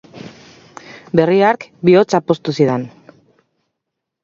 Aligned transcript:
Berri 1.19 1.37
hark 1.51 1.67
bihotza 1.89 2.23
poztu 2.31 2.57
zidan. 2.61 2.89